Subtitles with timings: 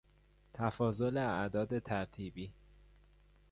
[0.53, 2.51] تفاضل اعداد ترتیبی